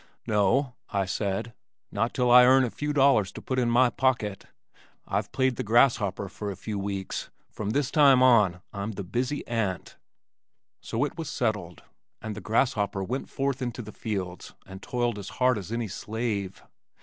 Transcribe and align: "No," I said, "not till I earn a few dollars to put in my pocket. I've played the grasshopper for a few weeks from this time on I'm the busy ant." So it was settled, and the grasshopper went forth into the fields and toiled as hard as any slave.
"No," 0.25 0.73
I 0.89 1.05
said, 1.05 1.53
"not 1.91 2.11
till 2.15 2.31
I 2.31 2.43
earn 2.43 2.63
a 2.63 2.71
few 2.71 2.91
dollars 2.91 3.31
to 3.33 3.39
put 3.39 3.59
in 3.59 3.69
my 3.69 3.91
pocket. 3.91 4.47
I've 5.05 5.31
played 5.31 5.57
the 5.57 5.63
grasshopper 5.63 6.27
for 6.27 6.49
a 6.49 6.55
few 6.55 6.79
weeks 6.79 7.29
from 7.51 7.69
this 7.69 7.91
time 7.91 8.23
on 8.23 8.63
I'm 8.73 8.93
the 8.93 9.03
busy 9.03 9.45
ant." 9.45 9.97
So 10.79 11.05
it 11.05 11.19
was 11.19 11.29
settled, 11.29 11.83
and 12.19 12.35
the 12.35 12.41
grasshopper 12.41 13.03
went 13.03 13.29
forth 13.29 13.61
into 13.61 13.83
the 13.83 13.91
fields 13.91 14.55
and 14.65 14.81
toiled 14.81 15.19
as 15.19 15.29
hard 15.37 15.59
as 15.59 15.71
any 15.71 15.87
slave. 15.87 16.63